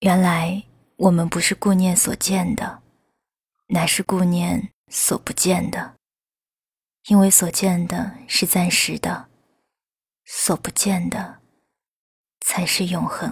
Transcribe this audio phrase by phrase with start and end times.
[0.00, 0.62] 原来
[0.96, 2.80] 我们不是顾念所见的，
[3.66, 5.92] 乃是顾念所不见的。
[7.08, 9.26] 因为所见的是暂时的，
[10.24, 11.36] 所不见的
[12.40, 13.30] 才是永恒。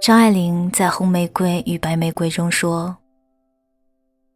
[0.00, 2.96] 张爱玲在《红玫瑰与白玫瑰》中说：“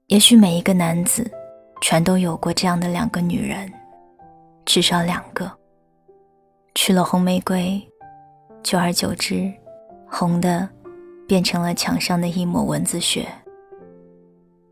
[0.09, 1.31] 也许每一个男子，
[1.81, 3.73] 全都有过这样的两个女人，
[4.65, 5.57] 至少两个。
[6.75, 7.81] 娶了红玫瑰，
[8.63, 9.51] 久而久之，
[10.09, 10.69] 红的
[11.27, 13.27] 变成了墙上的一抹蚊子血，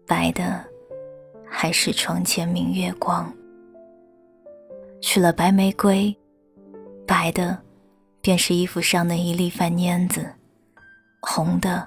[0.07, 0.63] 白的
[1.49, 3.33] 还是床前明月光。
[5.01, 6.15] 娶了白玫瑰，
[7.07, 7.57] 白的
[8.21, 10.27] 便是衣服上的一粒饭粘子。”
[11.23, 11.87] 红的，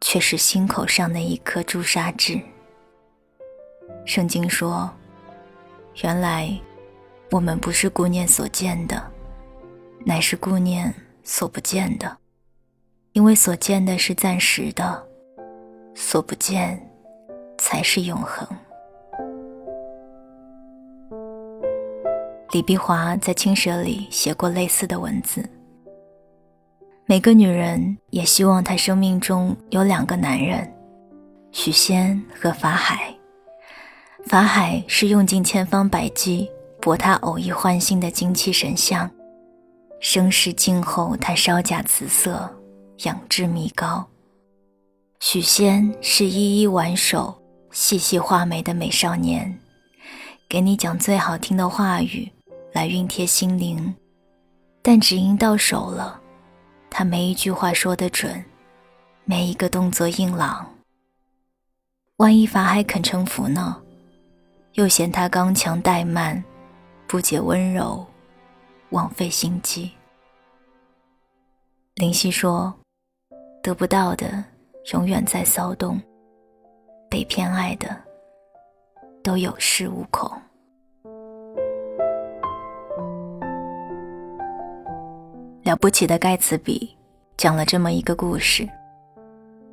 [0.00, 2.40] 却是心口上的一颗朱砂痣。
[4.06, 4.90] 圣经说
[6.02, 6.50] ：“原来
[7.30, 9.12] 我们不是顾念所见的，
[10.04, 12.16] 乃是顾念所不见的，
[13.12, 15.02] 因为所见的是暂时的，
[15.94, 16.78] 所不见
[17.58, 18.46] 才是永恒。”
[22.52, 25.44] 李碧华在《青蛇》里写过类似的文字。
[27.06, 30.72] 每个女人也希望她生命中有两个男人，
[31.50, 33.12] 许仙和法海。
[34.26, 36.48] 法海是用尽千方百计
[36.80, 39.10] 博她偶一欢心的精气神相，
[40.04, 42.54] 生世静候他稍假辞色，
[43.04, 44.06] 仰至弥高。
[45.20, 47.34] 许仙是一一挽手、
[47.70, 49.58] 细细画眉的美少年，
[50.46, 52.30] 给你讲最好听的话语
[52.74, 53.94] 来熨贴心灵，
[54.82, 56.20] 但只因到手了。
[56.90, 58.44] 他每一句话说得准，
[59.24, 60.70] 每一个动作硬朗。
[62.18, 63.80] 万一法海肯臣服呢？
[64.74, 66.44] 又嫌他刚强怠慢，
[67.06, 68.06] 不解温柔，
[68.94, 69.90] 枉费心机。
[71.96, 72.72] 林夕说
[73.60, 74.44] ：“得不到的
[74.92, 76.00] 永远在骚动，
[77.10, 77.88] 被偏爱的
[79.20, 80.30] 都有恃无恐。”
[85.64, 86.96] 了不起的盖茨比
[87.36, 88.68] 讲了这么一个故事：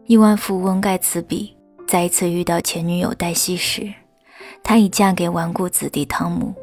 [0.05, 1.55] 亿万富翁盖茨比
[1.87, 3.93] 在一次遇到前女友黛西时，
[4.63, 6.55] 他已嫁给纨绔子弟汤姆，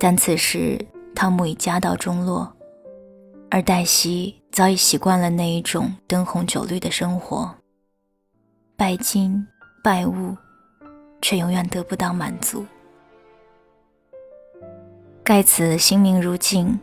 [0.00, 0.84] 但此时
[1.20, 2.50] 汤姆已家道中落，
[3.50, 7.54] 而黛西早已习惯了那一种灯红酒绿的生活，
[8.74, 9.46] 拜金
[9.84, 10.34] 拜物，
[11.20, 12.64] 却永远得不到满足。
[15.22, 16.80] 盖茨心明如镜。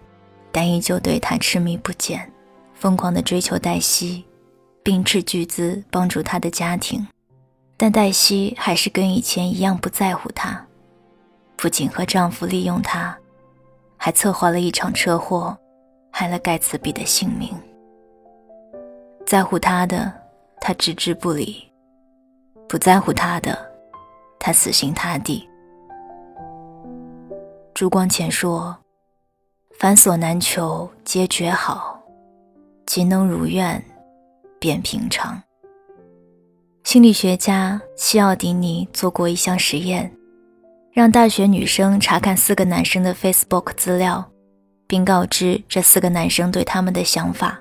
[0.51, 2.31] 但依旧对他痴迷不减，
[2.75, 4.23] 疯狂地追求黛西，
[4.83, 7.07] 并斥巨资帮助他的家庭。
[7.75, 10.67] 但黛西还是跟以前一样不在乎他，
[11.55, 13.17] 不仅和丈夫利用他，
[14.07, 15.53] 还策划了一场车祸，
[16.09, 17.53] 害了盖茨比的性命。
[19.25, 20.13] 在乎他的，
[20.61, 21.61] 他置之不理；
[22.69, 23.59] 不在乎他的，
[24.39, 25.45] 他死心塌地。
[27.73, 28.73] 朱光潜说。
[29.77, 31.99] 凡所难求，皆绝好；
[32.85, 33.83] 即能如愿，
[34.57, 35.43] 便平常。
[36.85, 40.09] 心理学家西奥迪尼做过一项实验，
[40.97, 44.31] 让大学女生查看四个男生的 Facebook 资料，
[44.87, 47.59] 并告知这四个男生对他们的想法。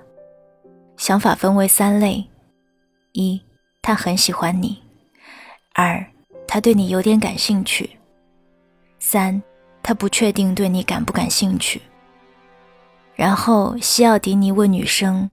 [0.97, 2.26] 想法分为三类：
[3.12, 3.38] 一，
[3.82, 4.78] 他很喜欢你；
[5.74, 6.02] 二，
[6.48, 7.84] 他对你有点感兴趣；
[9.00, 9.42] 三，
[9.82, 11.82] 他不确定对你感不感兴趣。
[13.14, 15.30] 然后西奥迪尼问女生：“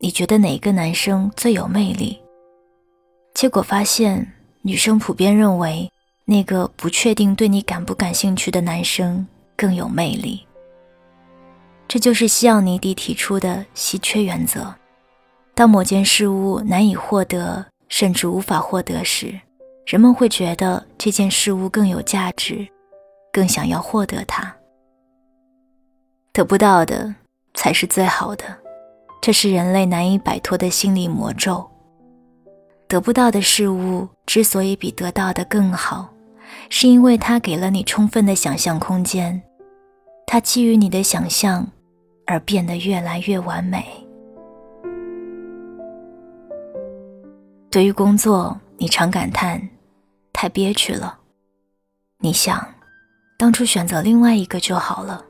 [0.00, 2.20] 你觉得哪个男生最有魅力？”
[3.32, 5.90] 结果发现，女生普遍认为
[6.30, 10.46] 那个不确定对你感不感兴趣的男生更有魅力。
[11.88, 14.74] 这就是西奥尼迪提出的稀缺原则：
[15.54, 19.40] 当某件事物难以获得，甚至无法获得时，
[19.86, 22.68] 人们会觉得这件事物更有价值，
[23.32, 24.54] 更想要获得它。
[26.34, 27.14] 得不到的
[27.54, 28.44] 才是最好的，
[29.22, 31.66] 这是人类难以摆脱的心理魔咒。
[32.86, 36.08] 得不到的事物之所以比得到的更好，
[36.70, 39.42] 是因为它给了你充分的想象空间，
[40.26, 41.66] 它基于你的想象
[42.26, 43.86] 而变得越来越完美。
[47.70, 49.60] 对于工作，你常感叹
[50.32, 51.18] 太憋屈了，
[52.18, 52.66] 你想
[53.38, 55.24] 当初选择另外一个就好了。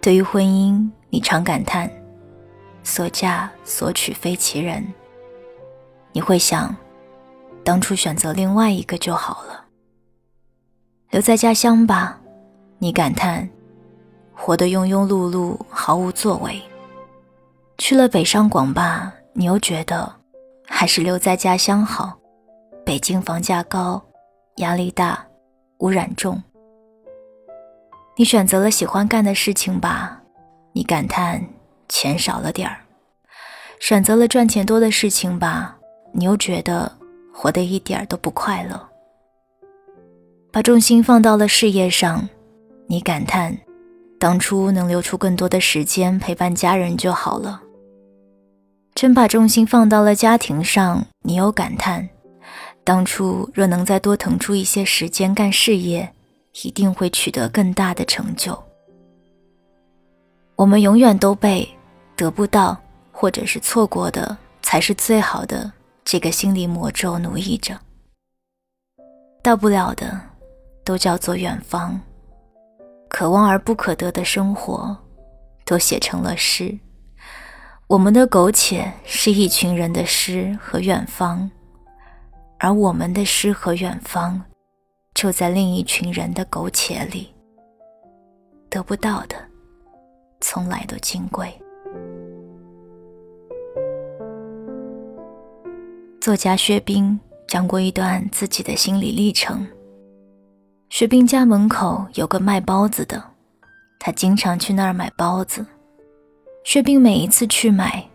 [0.00, 1.90] 对于婚姻，你常感叹
[2.84, 4.86] “所嫁所娶非其人”。
[6.12, 6.74] 你会想，
[7.64, 9.63] 当初选择另外一个就好了。
[11.14, 12.18] 留在家乡吧，
[12.80, 13.48] 你感叹
[14.34, 16.60] 活得庸庸碌碌，毫无作为。
[17.78, 20.12] 去了北上广吧，你又觉得
[20.66, 22.18] 还是留在家乡好。
[22.84, 24.04] 北京房价高，
[24.56, 25.24] 压力大，
[25.78, 26.42] 污染重。
[28.16, 30.20] 你选择了喜欢干的事情吧，
[30.72, 31.40] 你感叹
[31.88, 32.74] 钱少了点儿；
[33.78, 35.76] 选择了赚钱多的事情吧，
[36.10, 36.90] 你又觉得
[37.32, 38.88] 活得一点都不快乐。
[40.54, 42.28] 把重心放到了事业上，
[42.86, 43.58] 你感叹，
[44.20, 47.60] 当初能留出更多的时间陪伴家人就好了。
[48.94, 52.08] 真把重心放到了家庭上，你又感叹，
[52.84, 56.08] 当初若能再多腾出一些时间干事业，
[56.62, 58.56] 一定会取得更大的成就。
[60.54, 61.68] 我们永远都被
[62.14, 62.80] 得不到
[63.10, 65.72] 或者是错过的才是最好的
[66.04, 67.76] 这个心理魔咒奴役着，
[69.42, 70.32] 到不了的。
[70.84, 71.98] 都叫做远方，
[73.08, 74.96] 可望而不可得的生活，
[75.64, 76.78] 都写成了诗。
[77.86, 81.50] 我们的苟且是一群人的诗和远方，
[82.58, 84.42] 而我们的诗和远方，
[85.14, 87.34] 就在另一群人的苟且里。
[88.68, 89.36] 得不到的，
[90.40, 91.52] 从来都金贵。
[96.20, 99.66] 作家薛冰讲过一段自己的心理历程。
[100.94, 103.20] 薛冰家门口有个卖包子的，
[103.98, 105.66] 他经常去那儿买包子。
[106.62, 108.08] 薛冰每一次去买，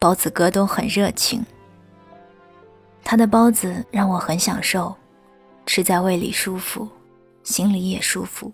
[0.00, 1.46] 包子哥都很热情。
[3.04, 4.92] 他的包子让我很享受，
[5.64, 6.88] 吃在胃里舒服，
[7.44, 8.52] 心里也舒服。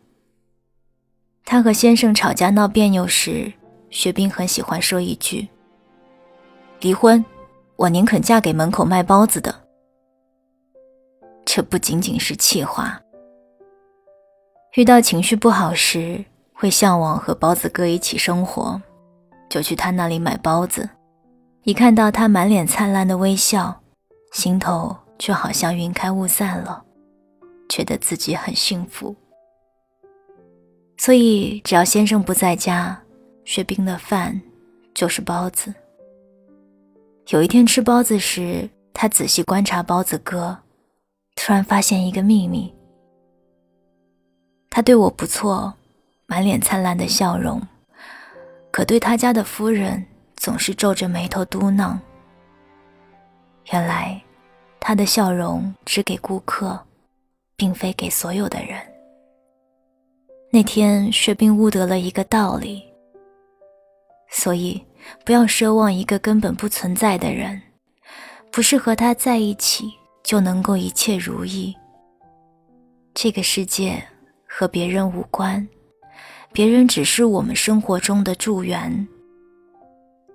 [1.46, 3.50] 他和先生吵架闹别扭时，
[3.88, 5.48] 薛冰很喜欢说一句
[6.82, 7.24] ：“离婚，
[7.76, 9.58] 我宁肯嫁给门口卖包子的。”
[11.46, 13.00] 这不仅仅是气话。
[14.74, 18.80] 遇到情绪不好时，会向往和包子哥一起生活，
[19.48, 20.88] 就去他那里买包子。
[21.64, 23.82] 一看到他满脸灿烂的微笑，
[24.32, 26.84] 心头就好像云开雾散了，
[27.68, 29.14] 觉得自己很幸福。
[30.96, 33.02] 所以，只要先生不在家，
[33.44, 34.40] 薛冰的饭
[34.94, 35.74] 就是包子。
[37.30, 40.56] 有一天吃包子时，他仔细观察包子哥，
[41.34, 42.72] 突然发现一个秘密。
[44.80, 45.74] 他对我不错，
[46.24, 47.60] 满脸灿烂的笑容，
[48.70, 50.02] 可对他家的夫人
[50.36, 51.98] 总是皱着眉头嘟囔。
[53.70, 54.18] 原来，
[54.80, 56.80] 他的笑容只给顾客，
[57.56, 58.80] 并非给所有的人。
[60.50, 62.82] 那天，薛冰悟得了一个道理。
[64.30, 64.82] 所以，
[65.26, 67.60] 不要奢望一个根本不存在的人，
[68.50, 69.92] 不是和他在一起
[70.22, 71.76] 就能够一切如意。
[73.12, 74.02] 这个世界。
[74.52, 75.66] 和别人无关，
[76.52, 79.06] 别人只是我们生活中的助缘，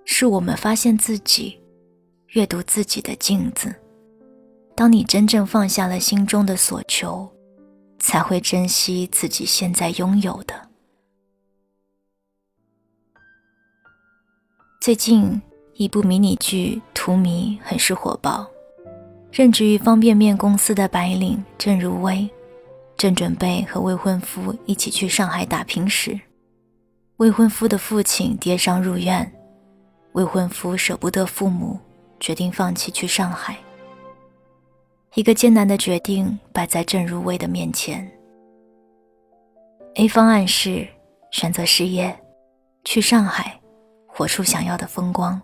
[0.05, 1.59] 是我们发现自己、
[2.29, 3.75] 阅读自己的镜子。
[4.73, 7.29] 当你真正放下了心中的所求，
[7.99, 10.69] 才会珍惜自己现在拥有的。
[14.79, 15.39] 最近
[15.73, 18.47] 一部迷你剧《荼蘼》很是火爆，
[19.29, 22.29] 任职于方便面公司的白领郑如薇。
[22.97, 26.19] 正准备和未婚夫一起去上海打拼时，
[27.17, 29.29] 未婚夫的父亲跌伤入院，
[30.13, 31.79] 未婚夫舍不得父母，
[32.19, 33.57] 决定放弃去上海。
[35.13, 38.09] 一个艰难的决定摆在郑如薇的面前。
[39.95, 40.87] A 方案是
[41.31, 42.17] 选择事业，
[42.83, 43.59] 去上海，
[44.07, 45.41] 活出想要的风光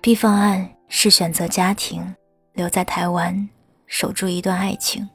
[0.00, 2.14] ；B 方案是选择家庭，
[2.52, 3.48] 留在台湾，
[3.86, 5.08] 守住一段爱情。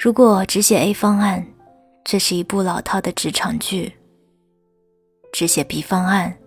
[0.00, 1.44] 如果只写 A 方案，
[2.04, 3.90] 这是一部老套的职场剧；
[5.32, 6.38] 只写 B 方案，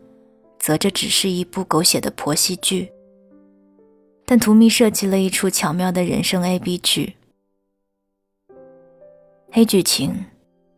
[0.58, 2.90] 则这只是一部狗血的婆媳剧。
[4.26, 7.14] 但图迷设计了一出巧妙的人生 A B 剧。
[9.52, 10.24] 黑剧情：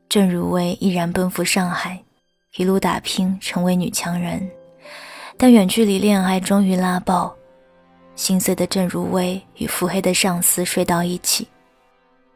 [0.10, 2.04] 郑如薇毅然奔赴上海，
[2.58, 4.50] 一路打拼，成为女强人。
[5.38, 7.36] 但远距离恋爱终于拉爆，
[8.16, 11.48] 心碎的郑如薇与腹黑的上司睡到一起。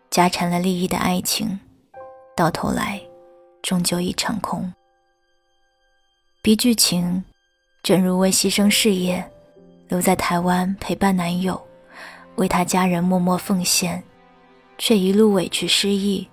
[0.09, 1.59] 家产了利益的爱情，
[2.35, 2.99] 到头来
[3.61, 4.73] 终究一场空。
[6.41, 7.23] B 剧情，
[7.83, 9.23] 正如为牺牲事业，
[9.89, 11.61] 留在台湾陪伴男友，
[12.35, 14.01] 为他家人默默奉献，
[14.77, 16.27] 却一路委屈失意，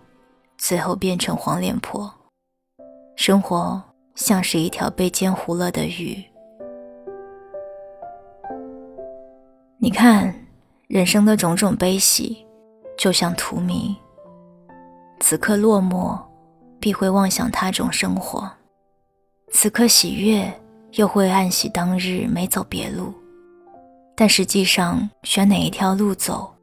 [0.56, 2.12] 最后变成黄脸婆。
[3.16, 3.82] 生活
[4.14, 6.24] 像是一条被煎糊了的鱼。
[9.78, 10.34] 你看，
[10.86, 12.43] 人生的种种悲喜。
[12.96, 13.94] 就像荼蘼，
[15.20, 16.18] 此刻落寞，
[16.78, 18.48] 必会妄想他种生活；
[19.50, 20.52] 此刻喜悦，
[20.92, 23.12] 又会暗喜当日没走别路。
[24.16, 26.54] 但实际上，选哪一条路走，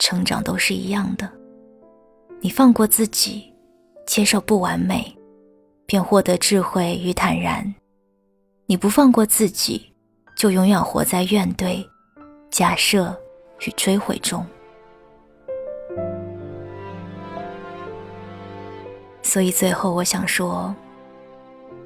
[0.00, 1.30] 成长都是一样的。
[2.40, 3.52] 你放过自己，
[4.06, 5.16] 接受不完美，
[5.86, 7.62] 便获得智慧与坦然；
[8.66, 9.92] 你不放过自己，
[10.36, 11.86] 就永远活在怨怼、
[12.50, 13.16] 假设
[13.60, 14.44] 与追悔中。
[19.28, 20.74] 所以最后，我想说，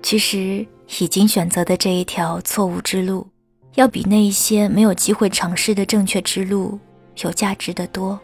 [0.01, 0.65] 其实
[1.01, 3.27] 已经选择的这一条错误之路。
[3.75, 6.79] 要比那一些没有机会尝试的正确之路
[7.25, 8.21] 有价值的多。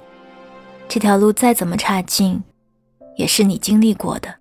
[0.89, 2.41] 这条路再怎么差劲，
[3.17, 4.33] 也是你经历过的，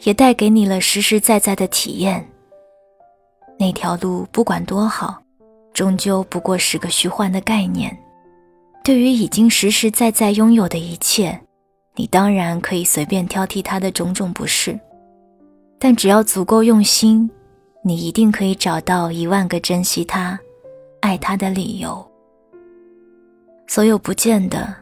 [0.00, 2.28] 也带给你了实实在在的体验。
[3.60, 5.22] 那条路不管多好，
[5.72, 7.96] 终究不过是个虚幻的概念。
[8.82, 11.40] 对于已经实实在在拥有的一切，
[11.96, 14.78] 你当然可以随便挑剔他的种种不适，
[15.78, 17.30] 但只要足够用心。
[17.86, 20.40] 你一定可以找到一万个珍惜他、
[21.00, 22.02] 爱他的理由。
[23.66, 24.74] 所有不见的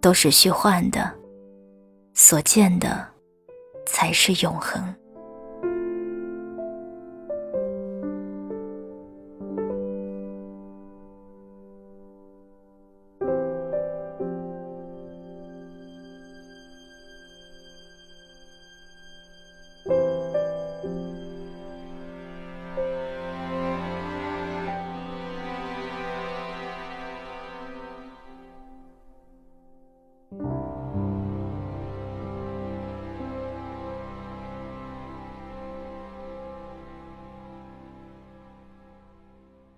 [0.00, 1.12] 都是虚幻的，
[2.14, 3.06] 所见的
[3.86, 4.82] 才是永恒。